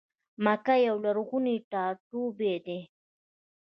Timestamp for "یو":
0.87-0.95